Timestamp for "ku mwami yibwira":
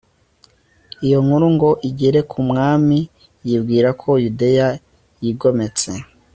2.31-3.89